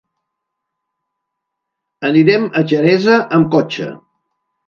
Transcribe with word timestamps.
Anirem 2.09 2.49
a 2.61 2.65
Xeresa 2.71 3.21
amb 3.37 3.51
cotxe. 3.57 3.93